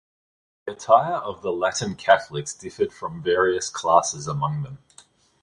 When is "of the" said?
1.17-1.51